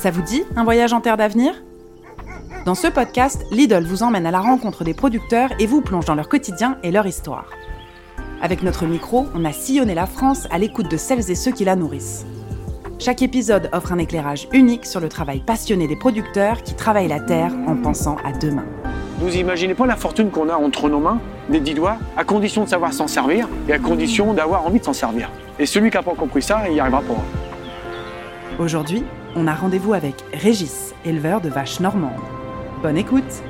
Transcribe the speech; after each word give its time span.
Ça 0.00 0.10
vous 0.10 0.22
dit 0.22 0.44
un 0.56 0.64
voyage 0.64 0.94
en 0.94 1.02
terre 1.02 1.18
d'avenir? 1.18 1.52
Dans 2.64 2.74
ce 2.74 2.86
podcast, 2.86 3.44
Lidl 3.50 3.84
vous 3.84 4.02
emmène 4.02 4.24
à 4.24 4.30
la 4.30 4.40
rencontre 4.40 4.82
des 4.82 4.94
producteurs 4.94 5.50
et 5.58 5.66
vous 5.66 5.82
plonge 5.82 6.06
dans 6.06 6.14
leur 6.14 6.30
quotidien 6.30 6.78
et 6.82 6.90
leur 6.90 7.06
histoire. 7.06 7.50
Avec 8.40 8.62
notre 8.62 8.86
micro, 8.86 9.26
on 9.34 9.44
a 9.44 9.52
sillonné 9.52 9.94
la 9.94 10.06
France 10.06 10.48
à 10.50 10.56
l'écoute 10.56 10.90
de 10.90 10.96
celles 10.96 11.30
et 11.30 11.34
ceux 11.34 11.50
qui 11.50 11.66
la 11.66 11.76
nourrissent. 11.76 12.24
Chaque 12.98 13.20
épisode 13.20 13.68
offre 13.74 13.92
un 13.92 13.98
éclairage 13.98 14.48
unique 14.54 14.86
sur 14.86 15.00
le 15.00 15.10
travail 15.10 15.40
passionné 15.40 15.86
des 15.86 15.96
producteurs 15.96 16.62
qui 16.62 16.72
travaillent 16.72 17.08
la 17.08 17.20
terre 17.20 17.52
en 17.66 17.76
pensant 17.76 18.16
à 18.24 18.32
demain. 18.32 18.64
Vous 19.18 19.36
imaginez 19.36 19.74
pas 19.74 19.84
la 19.84 19.96
fortune 19.96 20.30
qu'on 20.30 20.48
a 20.48 20.54
entre 20.54 20.88
nos 20.88 21.00
mains, 21.00 21.20
des 21.50 21.60
dix 21.60 21.74
doigts, 21.74 21.98
à 22.16 22.24
condition 22.24 22.64
de 22.64 22.70
savoir 22.70 22.94
s'en 22.94 23.06
servir 23.06 23.50
et 23.68 23.74
à 23.74 23.78
condition 23.78 24.32
d'avoir 24.32 24.66
envie 24.66 24.78
de 24.80 24.84
s'en 24.86 24.94
servir. 24.94 25.30
Et 25.58 25.66
celui 25.66 25.90
qui 25.90 25.98
n'a 25.98 26.02
pas 26.02 26.14
compris 26.14 26.40
ça, 26.40 26.62
il 26.68 26.72
n'y 26.72 26.80
arrivera 26.80 27.02
pas. 27.02 27.22
Aujourd'hui, 28.58 29.04
on 29.36 29.46
a 29.46 29.54
rendez-vous 29.54 29.94
avec 29.94 30.14
Régis, 30.32 30.94
éleveur 31.04 31.40
de 31.40 31.48
vaches 31.48 31.80
normandes. 31.80 32.20
Bonne 32.82 32.96
écoute 32.96 33.42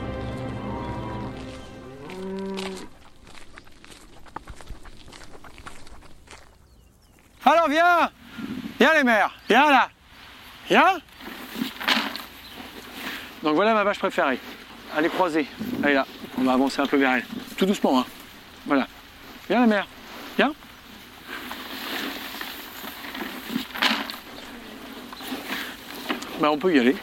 Alors 7.45 7.69
viens 7.69 8.11
Viens 8.79 8.95
les 8.95 9.05
mères 9.05 9.35
Viens 9.49 9.71
là 9.71 9.89
Viens 10.69 11.01
Donc 13.43 13.55
voilà 13.55 13.75
ma 13.75 13.85
vache 13.85 13.99
préférée. 13.99 14.39
Elle 14.97 15.07
est 15.07 15.09
croisée. 15.09 15.47
Elle 15.83 15.91
est 15.91 15.95
là. 15.95 16.07
On 16.39 16.43
va 16.43 16.53
avancer 16.53 16.81
un 16.81 16.87
peu 16.87 16.97
vers 16.97 17.13
elle. 17.13 17.25
Tout 17.57 17.67
doucement, 17.67 18.01
hein. 18.01 18.07
Voilà. 18.67 18.87
Viens 19.49 19.61
la 19.61 19.67
mère. 19.67 19.87
Viens. 20.37 20.53
On 26.43 26.57
peut 26.57 26.75
y 26.75 26.79
aller. 26.79 26.97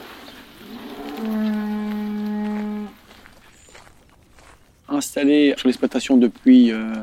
Installé 4.90 5.54
sur 5.58 5.68
l'exploitation 5.68 6.18
depuis 6.18 6.72
euh, 6.72 6.94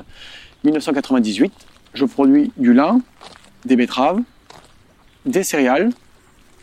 1998, 0.64 1.52
je 1.94 2.04
produis 2.04 2.50
du 2.56 2.72
lin, 2.72 3.00
des 3.64 3.76
betteraves, 3.76 4.20
des 5.26 5.44
céréales 5.44 5.90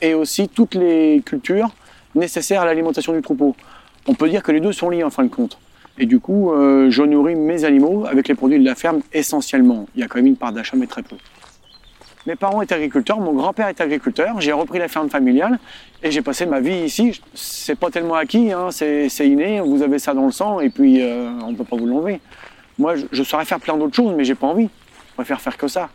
et 0.02 0.14
aussi 0.14 0.50
toutes 0.50 0.76
les 0.76 1.22
cultures 1.26 1.70
nécessaires 2.16 2.62
à 2.62 2.66
l'alimentation 2.66 3.14
du 3.14 3.22
troupeau. 3.22 3.56
On 4.08 4.14
peut 4.14 4.30
dire 4.30 4.44
que 4.44 4.52
les 4.52 4.60
deux 4.60 4.74
sont 4.74 4.90
liés 4.90 5.04
en 5.04 5.10
fin 5.10 5.24
de 5.24 5.30
compte. 5.30 5.58
Et 5.98 6.06
du 6.06 6.20
coup, 6.20 6.52
euh, 6.52 6.90
je 6.90 7.04
nourris 7.04 7.36
mes 7.36 7.64
animaux 7.64 8.06
avec 8.06 8.28
les 8.28 8.36
produits 8.36 8.60
de 8.60 8.66
la 8.66 8.76
ferme 8.76 9.02
essentiellement. 9.14 9.88
Il 9.96 10.02
y 10.02 10.04
a 10.04 10.08
quand 10.08 10.18
même 10.18 10.28
une 10.28 10.38
part 10.38 10.52
d'achat, 10.52 10.76
mais 10.76 10.88
très 10.88 11.04
peu. 11.04 11.16
Mes 12.28 12.36
parents 12.36 12.62
étaient 12.62 12.76
agriculteurs, 12.76 13.20
mon 13.20 13.34
grand-père 13.34 13.68
est 13.68 13.82
agriculteur, 13.82 14.40
j'ai 14.42 14.52
repris 14.52 14.78
la 14.78 14.88
ferme 14.88 15.10
familiale 15.10 15.58
et 16.04 16.12
j'ai 16.12 16.22
passé 16.22 16.46
ma 16.46 16.60
vie 16.60 16.84
ici. 16.84 17.20
C'est 17.34 17.76
pas 17.76 17.90
tellement 17.90 18.14
acquis, 18.14 18.52
hein, 18.52 18.70
c'est 18.70 19.08
inné, 19.22 19.60
vous 19.60 19.82
avez 19.82 19.98
ça 19.98 20.14
dans 20.14 20.28
le 20.28 20.32
sang 20.32 20.60
et 20.60 20.70
puis 20.70 21.02
euh, 21.02 21.32
on 21.44 21.56
peut 21.56 21.64
pas 21.64 21.76
vous 21.76 21.88
l'enlever. 21.88 22.22
Moi, 22.78 22.94
je, 23.12 23.24
saurais 23.24 23.46
faire 23.46 23.60
plein 23.60 23.76
d'autres 23.76 23.96
choses, 23.96 24.14
mais 24.16 24.24
j'ai 24.24 24.36
pas 24.36 24.48
envie. 24.48 24.70
Je 25.10 25.16
préfère 25.16 25.42
faire 25.42 25.58
que 25.58 25.68
ça. 25.68 25.90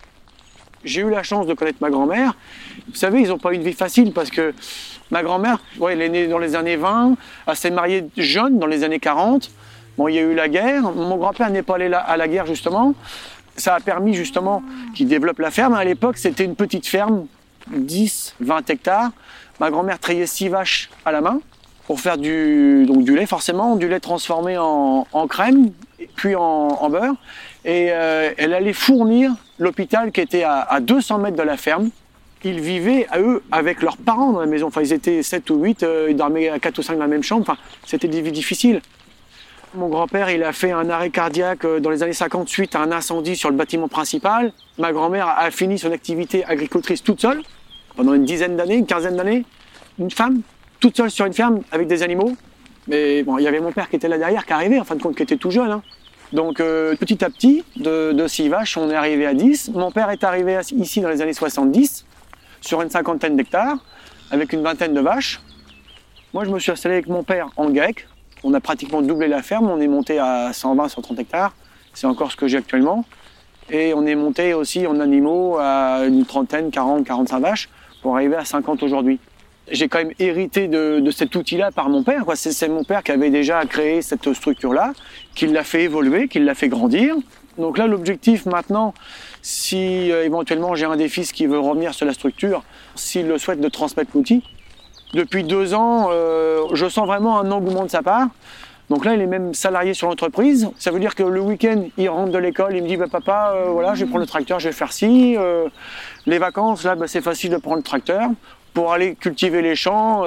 J'ai 0.84 1.00
eu 1.00 1.10
la 1.10 1.22
chance 1.22 1.47
de 1.47 1.54
connaître 1.54 1.78
ma 1.80 1.91
grand-mère. 1.91 2.36
Vous 2.88 2.94
savez, 2.94 3.20
ils 3.20 3.28
n'ont 3.28 3.38
pas 3.38 3.52
eu 3.52 3.56
une 3.56 3.62
vie 3.62 3.72
facile 3.72 4.12
parce 4.12 4.30
que 4.30 4.52
ma 5.10 5.22
grand-mère, 5.22 5.60
ouais, 5.78 5.92
elle 5.92 6.02
est 6.02 6.08
née 6.08 6.27
dans 6.27 6.38
les 6.38 6.54
années 6.56 6.77
20, 6.77 7.16
elle 7.47 7.56
s'est 7.56 7.70
mariée 7.70 8.04
jeune 8.16 8.58
dans 8.58 8.66
les 8.66 8.82
années 8.82 9.00
40. 9.00 9.50
Bon, 9.97 10.08
il 10.08 10.16
y 10.16 10.19
a 10.19 10.22
eu 10.22 10.34
la 10.34 10.48
guerre. 10.48 10.82
Mon 10.82 11.16
grand-père 11.16 11.50
n'est 11.50 11.62
pas 11.62 11.77
allé 11.77 11.92
à 11.92 12.16
la 12.16 12.28
guerre 12.28 12.47
justement. 12.47 12.94
Ça 13.57 13.75
a 13.75 13.81
permis 13.81 14.15
justement 14.15 14.62
qu'il 14.95 15.09
développe 15.09 15.39
la 15.39 15.51
ferme. 15.51 15.75
À 15.75 15.85
l'époque, 15.85 16.19
c'était 16.19 16.45
une 16.45 16.57
petite 16.57 16.87
ferme, 16.87 17.27
10, 17.69 18.37
20 18.41 18.71
hectares. 18.71 19.11
Ma 19.61 19.71
grand-mère 19.71 19.99
trayait 19.99 20.27
6 20.27 20.49
vaches 20.49 20.91
à 21.05 21.12
la 21.12 21.21
main 21.21 21.41
pour 21.87 22.01
faire 22.01 22.19
du, 22.19 22.84
donc 22.87 23.05
du 23.05 23.17
lait 23.17 23.27
forcément, 23.27 23.77
du 23.77 23.89
lait 23.89 24.01
transformé 24.01 24.57
en, 24.59 25.27
crème, 25.28 25.71
puis 26.16 26.34
en, 26.34 26.91
beurre. 26.91 27.15
Et 27.65 27.89
euh, 27.91 28.33
elle 28.37 28.55
allait 28.55 28.72
fournir 28.72 29.33
l'hôpital 29.59 30.12
qui 30.12 30.21
était 30.21 30.43
à, 30.43 30.61
à 30.61 30.81
200 30.81 31.19
mètres 31.19 31.37
de 31.37 31.43
la 31.43 31.56
ferme. 31.56 31.91
Ils 32.45 32.61
vivaient 32.61 33.06
à 33.11 33.19
eux 33.19 33.43
avec 33.50 33.83
leurs 33.83 33.97
parents 33.97 34.33
dans 34.33 34.41
la 34.41 34.47
maison. 34.47 34.69
Enfin, 34.69 34.83
ils 34.83 34.93
étaient 34.93 35.22
7 35.22 35.49
ou 35.50 35.62
8, 35.62 35.83
euh, 35.83 36.06
ils 36.11 36.16
dormaient 36.16 36.49
à 36.49 36.59
4 36.59 36.78
ou 36.78 36.83
5 36.83 36.95
dans 36.95 37.00
la 37.00 37.06
même 37.06 37.22
chambre. 37.22 37.43
Enfin, 37.43 37.59
c'était 37.84 38.09
difficiles. 38.09 38.81
Mon 39.76 39.88
grand-père, 39.88 40.31
il 40.31 40.42
a 40.42 40.53
fait 40.54 40.72
un 40.72 40.88
arrêt 40.88 41.10
cardiaque 41.10 41.66
euh, 41.66 41.81
dans 41.81 41.91
les 41.91 42.03
années 42.03 42.14
50 42.14 42.48
suite 42.48 42.75
à 42.75 42.81
un 42.81 42.91
incendie 42.92 43.37
sur 43.37 43.50
le 43.50 43.56
bâtiment 43.56 43.88
principal. 43.88 44.53
Ma 44.78 44.91
grand-mère 44.91 45.28
a 45.28 45.50
fini 45.50 45.78
son 45.78 45.92
activité 45.92 46.47
agricultrice 46.47 47.03
toute 47.03 47.20
seule 47.20 47.42
pendant 47.94 48.15
une 48.15 48.25
dizaine 48.25 48.56
d'années, 48.56 48.76
une 48.76 48.86
quinzaine 48.86 49.16
d'années. 49.16 49.44
Une 49.98 50.10
femme, 50.10 50.41
toute 50.81 50.97
seule 50.97 51.10
sur 51.10 51.26
une 51.26 51.34
ferme 51.34 51.60
avec 51.72 51.88
des 51.88 52.03
animaux. 52.03 52.34
Mais 52.88 53.22
bon, 53.22 53.36
il 53.36 53.44
y 53.44 53.48
avait 53.48 53.60
mon 53.60 53.70
père 53.72 53.91
qui 53.91 53.97
était 53.97 54.09
là 54.09 54.16
derrière, 54.16 54.47
qui 54.47 54.53
arrivait, 54.54 54.78
en 54.81 54.84
fin 54.84 54.94
de 54.94 55.03
compte, 55.03 55.15
qui 55.16 55.22
était 55.22 55.36
tout 55.36 55.50
jeune. 55.50 55.70
hein. 55.70 55.82
Donc 56.32 56.60
euh, 56.60 56.97
petit 56.97 57.22
à 57.22 57.28
petit, 57.28 57.62
de, 57.76 58.12
de 58.12 58.26
6 58.26 58.48
vaches, 58.48 58.78
on 58.78 58.91
est 58.91 58.94
arrivé 58.94 59.26
à 59.26 59.34
10. 59.34 59.70
Mon 59.75 59.91
père 59.91 60.09
est 60.10 60.25
arrivé 60.25 60.59
ici 60.72 61.00
dans 61.03 61.10
les 61.10 61.20
années 61.20 61.34
70, 61.34 62.06
sur 62.62 62.81
une 62.81 62.91
cinquantaine 62.91 63.36
d'hectares, 63.36 63.76
avec 64.31 64.54
une 64.54 64.62
vingtaine 64.62 64.94
de 64.94 65.00
vaches. 65.00 65.41
Moi, 66.32 66.44
je 66.44 66.50
me 66.50 66.59
suis 66.59 66.72
installé 66.72 66.94
avec 66.94 67.09
mon 67.09 67.22
père 67.22 67.50
en 67.56 67.69
grec. 67.70 68.06
On 68.44 68.54
a 68.54 68.60
pratiquement 68.60 69.02
doublé 69.02 69.28
la 69.28 69.42
ferme. 69.42 69.70
On 69.70 69.80
est 69.80 69.88
monté 69.88 70.19
à 70.19 70.52
120, 70.52 70.88
130 70.88 71.19
hectares. 71.19 71.54
C'est 71.94 72.06
encore 72.06 72.30
ce 72.30 72.36
que 72.36 72.47
j'ai 72.47 72.58
actuellement. 72.58 73.04
Et 73.70 73.94
on 73.94 74.06
est 74.06 74.14
monté 74.14 74.54
aussi 74.54 74.86
en 74.86 75.00
animaux 75.00 75.56
à 75.58 76.04
une 76.06 76.24
trentaine, 76.24 76.70
40, 76.70 77.04
45 77.04 77.41
vaches 77.41 77.69
pour 78.02 78.14
arriver 78.14 78.36
à 78.36 78.44
50 78.44 78.82
aujourd'hui. 78.82 79.19
J'ai 79.69 79.88
quand 79.88 79.98
même 79.98 80.12
hérité 80.20 80.69
de, 80.69 81.00
de 81.00 81.10
cet 81.10 81.34
outil-là 81.34 81.72
par 81.72 81.88
mon 81.88 82.04
père. 82.04 82.24
c'est 82.34 82.69
mon 82.69 82.84
père 82.84 83.02
qui 83.02 83.10
avait 83.10 83.30
déjà 83.30 83.64
créé 83.66 84.00
cette 84.02 84.32
structure-là, 84.32 84.92
qui 85.34 85.48
l'a 85.48 85.64
fait 85.64 85.82
évoluer, 85.82 86.28
qui 86.28 86.38
l'a 86.38 86.54
fait 86.54 86.68
grandir. 86.68 87.16
Donc 87.58 87.78
là, 87.78 87.86
l'objectif 87.86 88.47
maintenant, 88.47 88.94
si 89.42 90.12
euh, 90.12 90.24
éventuellement 90.24 90.74
j'ai 90.74 90.84
un 90.84 90.97
des 90.97 91.08
fils 91.08 91.32
qui 91.32 91.47
veut 91.47 91.58
revenir 91.58 91.94
sur 91.94 92.06
la 92.06 92.12
structure, 92.12 92.62
s'il 92.94 93.26
le 93.26 93.38
souhaite 93.38 93.60
de 93.60 93.68
transmettre 93.68 94.10
l'outil, 94.14 94.42
depuis 95.16 95.44
deux 95.44 95.72
ans, 95.75 96.10
euh, 96.12 96.60
je 96.75 96.87
sens 96.88 97.06
vraiment 97.06 97.41
un 97.41 97.50
engouement 97.50 97.84
de 97.84 97.91
sa 97.91 98.03
part. 98.03 98.28
Donc 98.91 99.04
là, 99.04 99.15
il 99.15 99.21
est 99.21 99.27
même 99.27 99.54
salarié 99.54 99.94
sur 99.94 100.09
l'entreprise. 100.09 100.69
Ça 100.78 100.91
veut 100.93 101.00
dire 101.00 101.15
que 101.15 101.25
le 101.25 101.41
week-end, 101.41 101.84
il 101.97 102.09
rentre 102.09 102.31
de 102.31 102.38
l'école, 102.38 102.77
il 102.77 102.82
me 102.82 102.88
dit 102.88 102.97
bah, 102.97 103.06
Papa, 103.10 103.53
euh, 103.54 103.71
voilà, 103.71 103.94
je 103.94 104.04
vais 104.04 104.10
prendre 104.10 104.21
le 104.21 104.27
tracteur, 104.28 104.60
je 104.60 104.69
vais 104.69 104.75
faire 104.75 104.93
ci. 104.93 105.34
Euh, 105.37 105.69
les 106.27 106.38
vacances, 106.38 106.84
là, 106.84 106.94
bah, 106.94 107.06
c'est 107.09 107.22
facile 107.22 107.50
de 107.50 107.56
prendre 107.56 107.78
le 107.78 107.82
tracteur 107.82 108.28
pour 108.75 108.93
aller 108.93 109.15
cultiver 109.15 109.62
les 109.62 109.75
champs, 109.75 110.25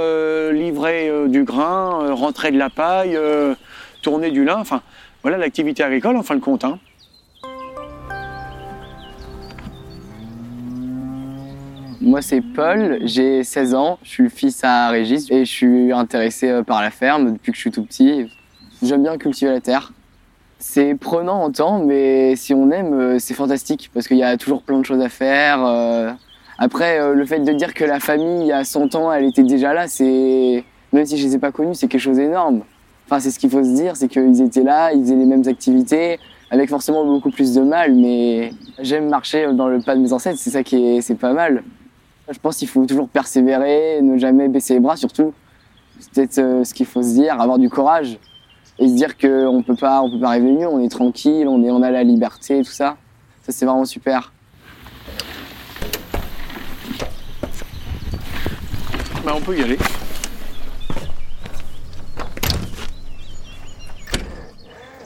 livrer 0.52 1.12
du 1.28 1.44
grain, 1.44 2.12
rentrer 2.16 2.50
de 2.50 2.58
la 2.58 2.72
paille, 2.72 3.16
tourner 4.02 4.32
du 4.32 4.44
lin. 4.44 4.58
Enfin, 4.58 4.82
voilà 5.22 5.38
l'activité 5.38 5.84
agricole 5.84 6.18
en 6.18 6.24
fin 6.24 6.34
de 6.34 6.40
compte. 6.40 6.64
hein. 6.64 6.80
Moi, 12.10 12.24
c'est 12.24 12.42
Paul, 12.42 12.98
j'ai 13.04 13.44
16 13.44 13.76
ans, 13.76 14.00
je 14.02 14.10
suis 14.10 14.24
le 14.24 14.30
fils 14.30 14.64
à 14.64 14.90
Régis 14.90 15.30
et 15.30 15.46
je 15.46 15.52
suis 15.52 15.92
intéressé 15.92 16.50
euh, 16.50 16.64
par 16.64 16.82
la 16.82 16.90
ferme 16.90 17.34
depuis 17.34 17.52
que 17.52 17.56
je 17.56 17.62
suis 17.62 17.70
tout 17.70 17.84
petit. 17.84 18.26
J'aime 18.82 19.04
bien 19.04 19.16
cultiver 19.20 19.52
la 19.52 19.62
terre. 19.62 19.94
C'est 20.58 20.96
prenant 20.96 21.44
en 21.44 21.52
temps, 21.52 21.84
mais 21.86 22.36
si 22.36 22.56
on 22.56 22.72
aime, 22.72 22.94
euh, 22.96 23.20
c'est 23.20 23.36
fantastique 23.36 23.92
parce 23.94 24.08
qu'il 24.08 24.18
y 24.18 24.24
a 24.24 24.38
toujours 24.38 24.64
plein 24.64 24.80
de 24.80 24.86
choses 24.86 25.02
à 25.02 25.10
faire. 25.10 25.64
euh. 25.64 26.12
Après, 26.58 27.14
le 27.14 27.26
fait 27.28 27.42
de 27.42 27.54
dire 27.54 27.76
que 27.76 27.86
la 27.86 28.00
famille, 28.00 28.52
a 28.52 28.64
100 28.64 28.96
ans, 28.96 29.14
elle 29.14 29.26
était 29.26 29.44
déjà 29.44 29.76
là, 29.76 29.88
c'est. 29.88 30.64
Même 30.92 31.06
si 31.06 31.16
je 31.16 31.28
les 31.28 31.36
ai 31.36 31.38
pas 31.38 31.52
connus, 31.52 31.76
c'est 31.76 31.88
quelque 31.88 32.02
chose 32.02 32.18
d'énorme. 32.18 32.64
Enfin, 33.06 33.20
c'est 33.20 33.30
ce 33.30 33.38
qu'il 33.38 33.52
faut 33.52 33.64
se 33.64 33.76
dire, 33.76 33.96
c'est 33.96 34.08
qu'ils 34.08 34.42
étaient 34.42 34.64
là, 34.64 34.94
ils 34.94 35.02
faisaient 35.04 35.16
les 35.16 35.26
mêmes 35.26 35.48
activités, 35.48 36.18
avec 36.50 36.70
forcément 36.70 37.06
beaucoup 37.06 37.30
plus 37.30 37.54
de 37.54 37.62
mal, 37.62 37.94
mais 37.94 38.52
j'aime 38.80 39.10
marcher 39.10 39.54
dans 39.54 39.68
le 39.68 39.80
pas 39.80 39.96
de 39.96 40.02
mes 40.02 40.12
ancêtres, 40.12 40.40
c'est 40.40 40.50
ça 40.50 40.64
qui 40.64 40.84
est, 40.84 41.02
c'est 41.02 41.14
pas 41.14 41.34
mal. 41.34 41.64
Je 42.32 42.38
pense 42.38 42.58
qu'il 42.58 42.68
faut 42.68 42.86
toujours 42.86 43.10
persévérer, 43.10 44.02
ne 44.04 44.18
jamais 44.18 44.48
baisser 44.48 44.76
les 44.76 44.80
bras 44.80 44.96
surtout. 44.96 45.34
C'est 46.00 46.12
peut-être 46.14 46.38
euh, 46.38 46.64
ce 46.64 46.74
qu'il 46.76 46.86
faut 46.86 47.02
se 47.02 47.14
dire, 47.14 47.42
avoir 47.42 47.58
du 47.58 47.70
courage 47.70 48.20
et 48.78 48.88
se 48.88 48.94
dire 48.94 49.18
qu'on 49.18 49.64
peut 49.66 49.76
pas, 49.76 50.02
on 50.02 50.12
peut 50.12 50.20
pas 50.20 50.30
arriver 50.30 50.52
mieux, 50.52 50.68
on 50.68 50.80
est 50.80 50.90
tranquille, 50.90 51.48
on 51.48 51.64
est, 51.64 51.72
on 51.72 51.82
a 51.82 51.90
la 51.90 52.04
liberté, 52.04 52.62
tout 52.62 52.72
ça. 52.72 52.98
Ça 53.42 53.52
c'est 53.52 53.66
vraiment 53.66 53.86
super. 53.86 54.32
Bah, 59.26 59.34
on 59.36 59.42
peut 59.42 59.58
y 59.58 59.64
aller. 59.64 59.78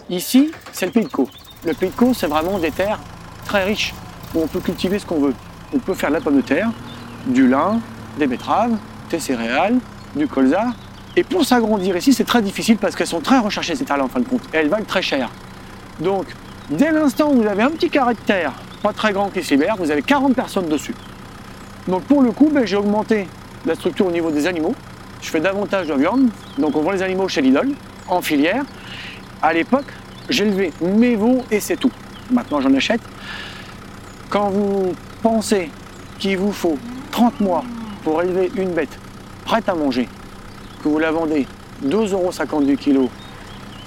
Ici, 0.09 0.51
c'est 0.73 0.87
le 0.87 0.91
Pays 0.91 1.05
de 1.05 1.09
Caux. 1.09 1.29
Le 1.65 1.73
Pays 1.73 1.89
de 1.89 1.95
Caux, 1.95 2.13
c'est 2.13 2.27
vraiment 2.27 2.59
des 2.59 2.71
terres 2.71 2.99
très 3.45 3.63
riches 3.63 3.93
où 4.35 4.41
on 4.41 4.47
peut 4.47 4.59
cultiver 4.59 4.99
ce 4.99 5.05
qu'on 5.05 5.19
veut. 5.19 5.33
On 5.73 5.79
peut 5.79 5.93
faire 5.93 6.09
de 6.09 6.15
la 6.15 6.21
pomme 6.21 6.35
de 6.35 6.41
terre, 6.41 6.69
du 7.25 7.47
lin, 7.47 7.79
des 8.17 8.27
betteraves, 8.27 8.77
des 9.09 9.19
céréales, 9.19 9.77
du 10.15 10.27
colza. 10.27 10.67
Et 11.15 11.23
pour 11.23 11.45
s'agrandir 11.45 11.95
ici, 11.95 12.13
c'est 12.13 12.23
très 12.23 12.41
difficile 12.41 12.77
parce 12.77 12.95
qu'elles 12.95 13.07
sont 13.07 13.21
très 13.21 13.39
recherchées 13.39 13.75
ces 13.75 13.85
terres-là 13.85 14.05
en 14.05 14.07
fin 14.07 14.19
de 14.19 14.27
compte. 14.27 14.41
Et 14.53 14.57
elles 14.57 14.69
valent 14.69 14.85
très 14.85 15.01
cher. 15.01 15.29
Donc, 15.99 16.25
dès 16.69 16.91
l'instant 16.91 17.31
où 17.31 17.41
vous 17.41 17.47
avez 17.47 17.63
un 17.63 17.69
petit 17.69 17.89
carré 17.89 18.13
de 18.15 18.19
terre, 18.19 18.53
pas 18.81 18.93
très 18.93 19.13
grand 19.13 19.29
qui 19.29 19.43
s'y 19.43 19.53
libère, 19.53 19.75
vous 19.77 19.91
avez 19.91 20.01
40 20.01 20.35
personnes 20.35 20.67
dessus. 20.67 20.95
Donc 21.87 22.03
pour 22.03 22.21
le 22.21 22.31
coup, 22.31 22.49
ben, 22.53 22.65
j'ai 22.65 22.75
augmenté 22.75 23.27
la 23.65 23.75
structure 23.75 24.07
au 24.07 24.11
niveau 24.11 24.31
des 24.31 24.47
animaux. 24.47 24.75
Je 25.21 25.29
fais 25.29 25.39
davantage 25.39 25.87
de 25.87 25.93
viande, 25.93 26.29
donc 26.57 26.75
on 26.75 26.81
vend 26.81 26.91
les 26.91 27.01
animaux 27.01 27.27
chez 27.27 27.41
Lidl, 27.41 27.75
en 28.07 28.21
filière. 28.21 28.63
À 29.41 29.53
l'époque, 29.53 29.85
j'élevais 30.29 30.71
mes 30.81 31.15
veaux 31.15 31.43
et 31.49 31.59
c'est 31.59 31.77
tout. 31.77 31.91
Maintenant, 32.31 32.59
j'en 32.59 32.73
achète. 32.73 33.01
Quand 34.29 34.49
vous 34.49 34.93
pensez 35.21 35.69
qu'il 36.19 36.37
vous 36.37 36.51
faut 36.51 36.77
30 37.13 37.41
mois 37.41 37.63
pour 38.03 38.23
élever 38.23 38.51
une 38.55 38.71
bête 38.71 38.97
prête 39.45 39.69
à 39.69 39.75
manger, 39.75 40.09
que 40.83 40.89
vous 40.89 40.97
la 40.97 41.11
vendez 41.11 41.45
2,50 41.85 42.11
euros 42.11 42.61
du 42.63 42.75
kilo, 42.75 43.07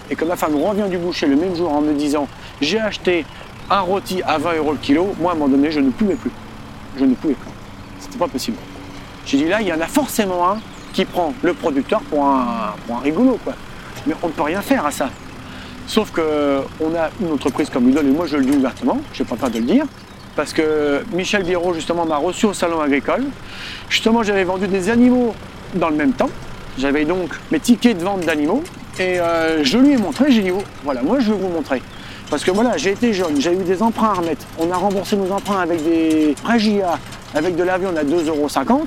et 0.09 0.15
que 0.15 0.25
ma 0.25 0.37
femme 0.37 0.55
revient 0.55 0.89
du 0.89 0.97
boucher 0.97 1.27
le 1.27 1.35
même 1.35 1.57
jour 1.57 1.73
en 1.73 1.81
me 1.81 1.93
disant 1.93 2.29
j'ai 2.61 2.79
acheté 2.79 3.27
un 3.69 3.81
rôti 3.81 4.23
à 4.23 4.39
20 4.39 4.59
euros 4.59 4.73
le 4.73 4.79
kilo, 4.79 5.13
moi 5.21 5.33
à 5.33 5.35
un 5.35 5.39
moment 5.39 5.51
donné, 5.51 5.73
je 5.73 5.81
ne 5.81 5.91
pouvais 5.91 6.15
plus. 6.15 6.31
Je 6.97 7.05
ne 7.05 7.15
pouvais 7.17 7.35
plus. 7.35 7.51
C'était 7.99 8.17
pas 8.17 8.29
possible. 8.29 8.59
J'ai 9.27 9.39
dit 9.39 9.49
là, 9.49 9.61
il 9.61 9.67
y 9.67 9.73
en 9.73 9.81
a 9.81 9.89
forcément 9.89 10.49
un 10.49 10.59
qui 10.93 11.05
prend 11.05 11.35
le 11.43 11.53
producteur 11.53 12.01
pour 12.03 12.25
un, 12.25 12.75
rigolo, 13.03 13.41
quoi. 13.43 13.55
Mais 14.07 14.15
on 14.23 14.29
ne 14.29 14.33
peut 14.33 14.43
rien 14.43 14.63
faire 14.63 14.87
à 14.87 14.93
ça. 14.93 15.11
Sauf 15.89 16.13
qu'on 16.13 16.95
a 16.95 17.11
une 17.21 17.33
entreprise 17.33 17.71
comme 17.71 17.89
Lidl, 17.89 18.07
et 18.07 18.11
moi 18.11 18.27
je 18.27 18.37
le 18.37 18.45
dis 18.45 18.57
ouvertement, 18.57 19.01
je 19.13 19.25
n'ai 19.25 19.29
pas 19.29 19.35
peur 19.35 19.51
de 19.51 19.59
le 19.59 19.65
dire, 19.65 19.85
parce 20.37 20.53
que 20.53 21.03
Michel 21.13 21.43
Biro 21.43 21.73
justement 21.73 22.05
m'a 22.05 22.19
reçu 22.19 22.47
au 22.47 22.53
salon 22.53 22.81
agricole. 22.81 23.25
Justement, 23.89 24.23
j'avais 24.23 24.45
vendu 24.45 24.69
des 24.69 24.91
animaux 24.91 25.35
dans 25.75 25.89
le 25.89 25.97
même 25.97 26.13
temps. 26.13 26.31
J'avais 26.79 27.07
donc 27.07 27.31
mes 27.51 27.59
tickets 27.59 27.99
de 27.99 28.05
vente 28.05 28.21
d'animaux 28.21 28.63
et 28.99 29.19
euh, 29.19 29.65
je 29.65 29.79
lui 29.79 29.93
ai 29.93 29.97
montré, 29.97 30.31
j'ai 30.31 30.43
dit 30.43 30.51
oh, 30.51 30.63
voilà, 30.85 31.03
moi 31.03 31.19
je 31.21 31.33
vais 31.33 31.39
vous 31.39 31.49
montrer. 31.49 31.83
Parce 32.29 32.45
que 32.45 32.51
voilà, 32.51 32.77
j'ai 32.77 32.91
été 32.91 33.13
jeune, 33.13 33.41
j'ai 33.41 33.53
eu 33.53 33.65
des 33.65 33.83
emprunts 33.83 34.11
à 34.11 34.15
remettre. 34.15 34.45
On 34.59 34.71
a 34.71 34.77
remboursé 34.77 35.17
nos 35.17 35.31
emprunts 35.33 35.61
avec 35.61 35.83
des 35.83 36.35
Regia, 36.45 36.99
avec 37.35 37.57
de 37.57 37.63
l'avion, 37.63 37.91
on 37.95 37.97
a 37.97 38.05
2,50€. 38.05 38.81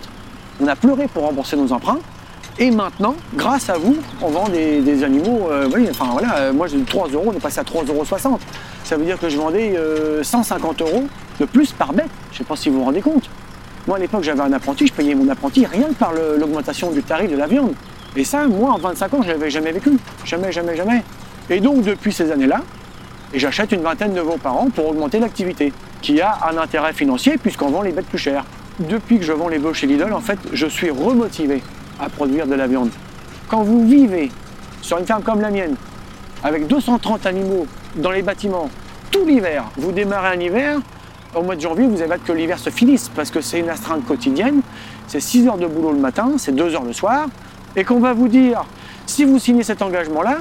On 0.62 0.68
a 0.68 0.76
pleuré 0.76 1.08
pour 1.08 1.24
rembourser 1.24 1.56
nos 1.56 1.72
emprunts. 1.72 2.00
Et 2.62 2.70
maintenant, 2.70 3.16
grâce 3.36 3.70
à 3.70 3.78
vous, 3.78 3.96
on 4.22 4.28
vend 4.28 4.50
des, 4.50 5.04
animaux. 5.04 5.48
Euh, 5.50 5.70
enfin 5.90 6.10
voilà, 6.12 6.36
euh, 6.36 6.54
moi 6.54 6.68
j'ai 6.68 6.78
eu 6.78 6.84
3 6.84 7.08
euros, 7.10 7.28
on 7.28 7.34
est 7.34 7.40
passé 7.40 7.60
à 7.60 7.64
3,60 7.64 7.88
euros. 8.28 8.40
Ça 8.90 8.98
veut 8.98 9.06
dire 9.06 9.20
que 9.20 9.30
je 9.30 9.38
vendais 9.38 9.80
150 10.24 10.82
euros 10.82 11.04
de 11.40 11.46
plus 11.46 11.72
par 11.74 11.94
bête. 11.94 12.10
Je 12.32 12.34
ne 12.34 12.38
sais 12.40 12.44
pas 12.44 12.56
si 12.56 12.70
vous 12.70 12.80
vous 12.80 12.86
rendez 12.86 13.02
compte. 13.02 13.30
Moi 13.86 13.98
à 13.98 14.00
l'époque 14.00 14.24
j'avais 14.24 14.42
un 14.42 14.52
apprenti, 14.52 14.88
je 14.88 14.94
payais 14.94 15.14
mon 15.14 15.30
apprenti 15.30 15.64
rien 15.64 15.90
que 15.90 15.94
par 15.94 16.12
l'augmentation 16.12 16.90
du 16.90 17.04
tarif 17.04 17.30
de 17.30 17.38
la 17.38 17.46
viande. 17.46 17.74
Et 18.16 18.24
ça, 18.24 18.48
moi 18.48 18.72
en 18.72 18.80
25 18.80 19.14
ans, 19.14 19.22
je 19.22 19.28
l'avais 19.28 19.52
jamais 19.52 19.74
vécu. 19.74 19.92
Jamais, 20.26 20.52
jamais, 20.52 20.76
jamais. 20.76 21.04
Et 21.52 21.60
donc 21.60 21.84
depuis 21.84 22.12
ces 22.12 22.32
années-là, 22.32 22.62
j'achète 23.32 23.74
une 23.74 23.84
vingtaine 23.84 24.16
de 24.16 24.22
veaux 24.22 24.40
par 24.42 24.58
an 24.58 24.70
pour 24.74 24.90
augmenter 24.90 25.20
l'activité, 25.20 25.72
qui 26.02 26.20
a 26.20 26.40
un 26.52 26.58
intérêt 26.58 26.94
financier 26.94 27.38
puisqu'on 27.38 27.70
vend 27.70 27.84
les 27.84 27.92
bêtes 27.92 28.08
plus 28.08 28.18
chères. 28.18 28.44
Depuis 28.80 29.20
que 29.20 29.24
je 29.24 29.34
vends 29.34 29.50
les 29.50 29.60
veaux 29.60 29.76
chez 29.76 29.86
Lidl, 29.86 30.12
en 30.14 30.20
fait, 30.20 30.40
je 30.52 30.66
suis 30.66 30.90
remotivé 30.90 31.62
à 32.00 32.10
produire 32.10 32.48
de 32.48 32.56
la 32.56 32.66
viande. 32.66 32.90
Quand 33.50 33.62
vous 33.62 33.88
vivez 33.88 34.32
sur 34.82 34.98
une 34.98 35.06
ferme 35.06 35.22
comme 35.22 35.42
la 35.42 35.52
mienne, 35.52 35.76
avec 36.44 36.66
230 36.66 37.28
animaux 37.28 37.68
dans 37.98 38.12
les 38.12 38.24
bâtiments, 38.24 38.70
tout 39.12 39.26
l'hiver, 39.26 39.66
vous 39.78 39.92
démarrez 39.92 40.38
un 40.38 40.40
hiver, 40.40 40.80
au 41.36 41.42
mois 41.42 41.56
de 41.56 41.62
janvier, 41.62 41.88
vous 41.88 42.02
avez 42.02 42.14
hâte 42.14 42.24
que 42.24 42.32
l'hiver 42.32 42.60
se 42.60 42.70
finisse 42.70 43.10
parce 43.10 43.32
que 43.32 43.42
c'est 43.42 43.60
une 43.60 43.70
astreinte 43.70 44.06
quotidienne, 44.06 44.62
c'est 45.08 45.20
6 45.20 45.48
heures 45.48 45.58
de 45.58 45.68
boulot 45.68 45.92
le 45.92 46.00
matin, 46.00 46.34
c'est 46.38 46.54
2 46.54 46.76
heures 46.76 46.84
le 46.84 46.94
soir, 46.94 47.28
et 47.76 47.84
qu'on 47.84 48.00
va 48.00 48.14
vous 48.14 48.28
dire, 48.28 48.64
si 49.06 49.26
vous 49.26 49.40
signez 49.40 49.64
cet 49.64 49.82
engagement-là, 49.82 50.40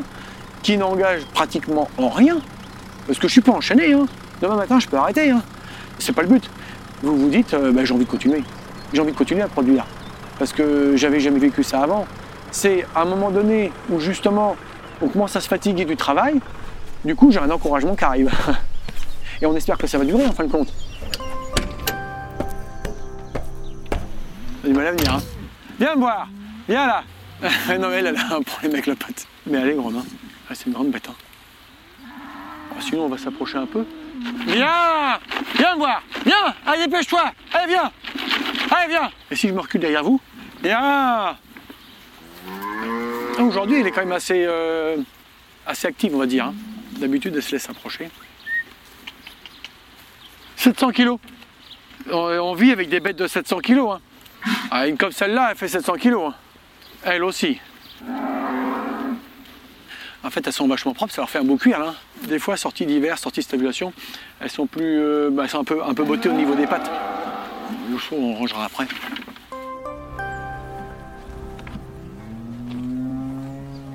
qui 0.63 0.77
n'engage 0.77 1.23
pratiquement 1.35 1.89
en 1.99 2.09
rien, 2.09 2.39
parce 3.07 3.19
que 3.19 3.29
je 3.29 3.33
ne 3.33 3.33
suis 3.33 3.41
pas 3.41 3.53
enchaîné, 3.53 3.93
hein. 3.93 4.07
demain 4.41 4.57
matin 4.57 4.79
je 4.79 4.89
peux 4.89 4.97
arrêter, 4.97 5.31
hein. 5.31 5.43
c'est 5.99 6.15
pas 6.15 6.23
le 6.23 6.29
but. 6.29 6.51
Vous 7.03 7.17
vous 7.17 7.29
dites, 7.29 7.55
euh, 7.55 7.71
bah, 7.71 7.85
j'ai 7.85 7.95
envie 7.95 8.05
de 8.05 8.11
continuer, 8.11 8.43
j'ai 8.93 9.01
envie 9.01 9.13
de 9.13 9.17
continuer 9.17 9.43
à 9.43 9.49
produire, 9.49 9.87
parce 10.39 10.53
que 10.53 10.97
j'avais 10.97 11.21
jamais 11.21 11.39
vécu 11.39 11.63
ça 11.63 11.83
avant. 11.83 12.07
C'est 12.51 12.87
à 12.95 13.03
un 13.03 13.05
moment 13.05 13.31
donné 13.31 13.73
où 13.91 14.01
justement 14.01 14.57
on 15.03 15.09
commence 15.09 15.37
à 15.37 15.41
se 15.41 15.49
fatiguer 15.49 15.85
du 15.85 15.97
travail, 15.97 16.41
du 17.09 17.17
coup 17.17 17.31
j'ai 17.31 17.39
un 17.39 17.51
encouragement 17.51 17.97
qui 17.97 18.05
arrive. 18.05 18.31
Et 19.41 19.47
on 19.47 19.57
espère 19.57 19.79
que 19.79 19.87
ça 19.87 19.97
va 19.97 20.05
durer 20.05 20.27
en 20.27 20.33
fin 20.33 20.45
de 20.45 20.53
compte. 20.53 20.73
Du 24.63 24.75
mal 24.75 24.89
à 24.89 24.91
venir, 24.93 25.15
hein. 25.15 25.23
Viens 25.81 25.95
me 25.95 26.01
voir, 26.01 26.29
viens 26.69 26.87
là. 26.87 27.05
non 27.79 27.89
mais 27.89 27.97
elle, 27.97 28.09
elle 28.09 28.17
a 28.17 28.35
un 28.37 28.43
problème 28.43 28.73
avec 28.73 28.87
la 28.87 28.95
patte. 28.95 29.27
Mais 29.47 29.59
elle 29.59 29.71
est 29.71 29.75
grande, 29.75 29.97
hein. 29.97 30.05
Ah, 30.51 30.55
c'est 30.55 30.67
une 30.67 30.75
grande 30.75 30.91
bête, 30.91 31.09
hein. 31.09 31.15
Ah, 32.73 32.81
sinon 32.81 33.07
on 33.07 33.09
va 33.09 33.17
s'approcher 33.17 33.57
un 33.57 33.67
peu. 33.67 33.87
Viens 34.47 35.19
Viens 35.57 35.75
me 35.75 35.79
voir 35.79 36.03
Viens 36.27 36.55
Allez, 36.67 36.87
dépêche-toi 36.87 37.33
Allez, 37.55 37.69
viens 37.73 37.93
Allez, 38.71 38.89
viens 38.89 39.11
Et 39.31 39.37
si 39.37 39.49
je 39.49 39.55
me 39.55 39.61
recule 39.61 39.81
derrière 39.81 40.03
vous? 40.03 40.21
Viens 40.63 40.81
ah, 40.83 41.37
Aujourd'hui, 43.39 43.81
elle 43.81 43.87
est 43.87 43.93
quand 43.93 44.01
même 44.01 44.13
assez, 44.13 44.45
euh, 44.45 44.97
assez 45.65 45.87
active, 45.87 46.15
on 46.15 46.19
va 46.19 46.27
dire. 46.27 46.47
Hein. 46.47 46.55
D'habitude, 46.99 47.35
elle 47.37 47.43
se 47.43 47.53
laisse 47.53 47.71
approcher. 47.71 48.11
700 50.57 50.91
kilos. 50.91 51.19
On, 52.11 52.55
vit 52.55 52.73
avec 52.73 52.89
des 52.89 52.99
bêtes 52.99 53.17
de 53.17 53.29
700 53.29 53.61
kilos. 53.61 53.97
Hein. 53.97 54.51
Ah, 54.71 54.89
une 54.89 54.97
comme 54.97 55.13
celle-là, 55.13 55.49
elle 55.51 55.57
fait 55.57 55.69
700 55.69 55.95
kilos. 55.95 56.33
Hein. 56.33 56.35
Elle 57.05 57.23
aussi. 57.23 57.61
En 60.25 60.31
fait, 60.31 60.45
elles 60.45 60.53
sont 60.53 60.67
vachement 60.67 60.95
propres, 60.95 61.15
ça 61.15 61.23
leur 61.23 61.31
fait 61.31 61.39
un 61.39 61.45
beau 61.45 61.57
cuir. 61.57 61.81
Hein. 61.81 61.95
Des 62.27 62.41
fois, 62.41 62.57
sorties 62.57 62.87
d'hiver, 62.87 63.17
sorties 63.19 63.41
de 63.41 63.45
stabulation, 63.45 63.93
elles 64.41 64.51
sont 64.51 64.67
plus, 64.67 65.01
euh, 65.01 65.31
bah, 65.31 65.45
un 65.53 65.65
peu, 65.65 65.83
un 65.85 65.95
peu 65.95 66.03
bottées 66.03 66.29
au 66.29 66.33
niveau 66.33 66.55
des 66.57 66.67
pattes. 66.67 66.91
Le 67.91 67.97
chaud, 67.97 68.17
on 68.19 68.35
rangera 68.35 68.65
après. 68.65 68.87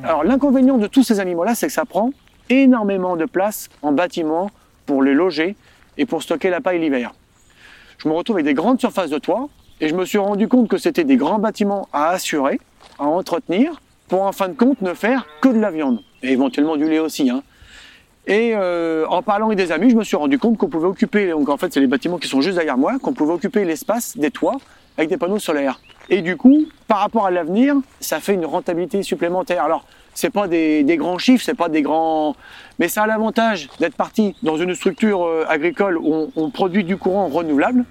Alors, 0.03 0.23
l'inconvénient 0.23 0.77
de 0.77 0.87
tous 0.87 1.03
ces 1.03 1.19
animaux-là, 1.19 1.55
c'est 1.55 1.67
que 1.67 1.73
ça 1.73 1.85
prend 1.85 2.11
énormément 2.49 3.15
de 3.15 3.25
place 3.25 3.69
en 3.81 3.91
bâtiment 3.91 4.51
pour 4.85 5.03
les 5.03 5.13
loger 5.13 5.55
et 5.97 6.05
pour 6.05 6.23
stocker 6.23 6.49
la 6.49 6.61
paille 6.61 6.79
l'hiver. 6.79 7.13
Je 7.97 8.07
me 8.07 8.13
retrouve 8.13 8.37
avec 8.37 8.45
des 8.45 8.53
grandes 8.53 8.79
surfaces 8.79 9.09
de 9.09 9.17
toit 9.17 9.49
et 9.79 9.87
je 9.89 9.95
me 9.95 10.05
suis 10.05 10.17
rendu 10.17 10.47
compte 10.47 10.67
que 10.67 10.77
c'était 10.77 11.03
des 11.03 11.17
grands 11.17 11.39
bâtiments 11.39 11.87
à 11.93 12.09
assurer, 12.09 12.59
à 12.99 13.05
entretenir, 13.05 13.81
pour 14.07 14.23
en 14.23 14.31
fin 14.31 14.49
de 14.49 14.53
compte 14.53 14.81
ne 14.81 14.93
faire 14.93 15.25
que 15.41 15.49
de 15.49 15.59
la 15.59 15.71
viande 15.71 15.99
et 16.21 16.31
éventuellement 16.31 16.77
du 16.77 16.87
lait 16.87 16.99
aussi. 16.99 17.29
Hein. 17.29 17.43
Et 18.27 18.53
euh, 18.55 19.05
en 19.07 19.21
parlant 19.21 19.47
avec 19.47 19.57
des 19.57 19.71
amis, 19.71 19.89
je 19.89 19.95
me 19.95 20.03
suis 20.03 20.15
rendu 20.15 20.39
compte 20.39 20.57
qu'on 20.57 20.69
pouvait 20.69 20.87
occuper, 20.87 21.29
donc 21.31 21.49
en 21.49 21.57
fait 21.57 21.73
c'est 21.73 21.79
les 21.79 21.87
bâtiments 21.87 22.17
qui 22.17 22.27
sont 22.27 22.41
juste 22.41 22.55
derrière 22.55 22.77
moi, 22.77 22.97
qu'on 22.99 23.13
pouvait 23.13 23.33
occuper 23.33 23.65
l'espace 23.65 24.17
des 24.17 24.31
toits 24.31 24.57
avec 24.97 25.09
des 25.09 25.17
panneaux 25.17 25.39
solaires. 25.39 25.79
Et 26.09 26.21
du 26.21 26.37
coup, 26.37 26.65
par 26.87 26.99
rapport 26.99 27.25
à 27.25 27.31
l'avenir, 27.31 27.75
ça 27.99 28.19
fait 28.19 28.33
une 28.33 28.45
rentabilité 28.45 29.03
supplémentaire. 29.03 29.63
Alors, 29.63 29.85
c'est 30.13 30.29
pas 30.29 30.47
des, 30.47 30.83
grands 30.97 31.17
chiffres, 31.17 31.43
c'est 31.43 31.55
pas 31.55 31.69
des 31.69 31.81
grands, 31.81 32.35
mais 32.79 32.87
ça 32.87 33.03
a 33.03 33.07
l'avantage 33.07 33.69
d'être 33.79 33.95
parti 33.95 34.35
dans 34.43 34.57
une 34.57 34.75
structure 34.75 35.23
euh, 35.23 35.45
agricole 35.47 35.97
où 35.97 36.31
on, 36.35 36.49
produit 36.49 36.83
du 36.83 36.97
courant 36.97 37.27
renouvelable. 37.27 37.85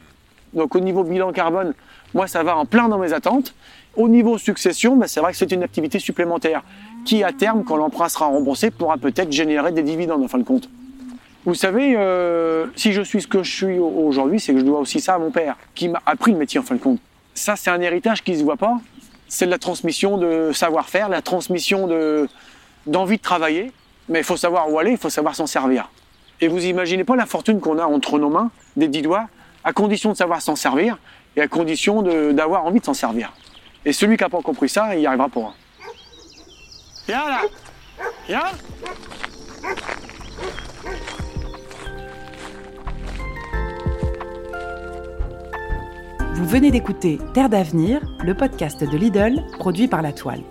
Donc 0.54 0.74
au 0.74 0.80
niveau 0.80 1.02
bilan 1.02 1.32
carbone, 1.32 1.74
moi 2.14 2.26
ça 2.26 2.42
va 2.42 2.56
en 2.56 2.66
plein 2.66 2.88
dans 2.88 2.98
mes 2.98 3.12
attentes. 3.12 3.54
Au 3.96 4.08
niveau 4.08 4.38
succession, 4.38 4.96
ben, 4.96 5.06
c'est 5.06 5.20
vrai 5.20 5.32
que 5.32 5.38
c'est 5.38 5.50
une 5.52 5.62
activité 5.62 5.98
supplémentaire 5.98 6.62
qui 7.04 7.24
à 7.24 7.32
terme, 7.32 7.64
quand 7.64 7.76
l'emprunt 7.76 8.08
sera 8.08 8.26
remboursé, 8.26 8.70
pourra 8.70 8.98
peut-être 8.98 9.32
générer 9.32 9.72
des 9.72 9.82
dividendes 9.82 10.22
en 10.22 10.28
fin 10.28 10.38
de 10.38 10.44
compte. 10.44 10.68
Vous 11.44 11.54
savez, 11.54 11.94
euh, 11.96 12.66
si 12.76 12.92
je 12.92 13.02
suis 13.02 13.20
ce 13.20 13.26
que 13.26 13.42
je 13.42 13.50
suis 13.50 13.78
aujourd'hui, 13.78 14.38
c'est 14.38 14.52
que 14.52 14.60
je 14.60 14.64
dois 14.64 14.78
aussi 14.78 15.00
ça 15.00 15.14
à 15.14 15.18
mon 15.18 15.32
père, 15.32 15.56
qui 15.74 15.88
m'a 15.88 16.00
appris 16.06 16.30
le 16.30 16.38
métier 16.38 16.60
en 16.60 16.62
fin 16.62 16.76
de 16.76 16.80
compte. 16.80 17.00
Ça, 17.34 17.56
c'est 17.56 17.70
un 17.70 17.80
héritage 17.80 18.22
qui 18.22 18.32
ne 18.32 18.38
se 18.38 18.42
voit 18.42 18.56
pas, 18.56 18.78
c'est 19.28 19.46
de 19.46 19.50
la 19.50 19.58
transmission 19.58 20.18
de 20.18 20.50
savoir-faire, 20.52 21.08
la 21.08 21.22
transmission 21.22 21.86
de, 21.86 22.28
d'envie 22.86 23.16
de 23.16 23.22
travailler, 23.22 23.72
mais 24.08 24.20
il 24.20 24.24
faut 24.24 24.36
savoir 24.36 24.70
où 24.70 24.78
aller, 24.78 24.92
il 24.92 24.98
faut 24.98 25.10
savoir 25.10 25.34
s'en 25.34 25.46
servir. 25.46 25.90
Et 26.40 26.48
vous 26.48 26.64
imaginez 26.64 27.04
pas 27.04 27.16
la 27.16 27.26
fortune 27.26 27.60
qu'on 27.60 27.78
a 27.78 27.84
entre 27.84 28.18
nos 28.18 28.28
mains, 28.28 28.50
des 28.76 28.88
dix 28.88 29.02
doigts, 29.02 29.28
à 29.64 29.72
condition 29.72 30.12
de 30.12 30.16
savoir 30.16 30.42
s'en 30.42 30.56
servir 30.56 30.98
et 31.36 31.40
à 31.40 31.48
condition 31.48 32.02
d'avoir 32.32 32.66
envie 32.66 32.80
de 32.80 32.84
s'en 32.84 32.94
servir. 32.94 33.32
Et 33.84 33.92
celui 33.92 34.16
qui 34.16 34.24
n'a 34.24 34.28
pas 34.28 34.42
compris 34.42 34.68
ça, 34.68 34.94
il 34.94 35.00
y 35.00 35.06
arrivera 35.06 35.28
pas. 35.28 35.54
Viens 37.06 37.28
là 37.28 37.40
Viens 38.28 38.42
Vous 46.34 46.46
venez 46.46 46.70
d'écouter 46.70 47.18
Terre 47.34 47.50
d'avenir, 47.50 48.00
le 48.24 48.34
podcast 48.34 48.82
de 48.82 48.96
Lidl 48.96 49.44
produit 49.58 49.86
par 49.86 50.00
La 50.00 50.12
Toile. 50.12 50.42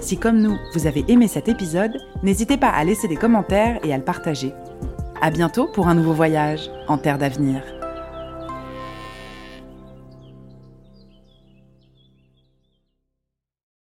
Si 0.00 0.16
comme 0.16 0.40
nous, 0.40 0.56
vous 0.74 0.86
avez 0.86 1.04
aimé 1.08 1.28
cet 1.28 1.48
épisode, 1.48 1.98
n'hésitez 2.22 2.56
pas 2.56 2.70
à 2.70 2.82
laisser 2.82 3.08
des 3.08 3.16
commentaires 3.16 3.78
et 3.84 3.92
à 3.92 3.98
le 3.98 4.04
partager. 4.04 4.54
À 5.20 5.30
bientôt 5.30 5.66
pour 5.66 5.88
un 5.88 5.94
nouveau 5.94 6.14
voyage 6.14 6.70
en 6.86 6.96
Terre 6.96 7.18
d'avenir. 7.18 7.62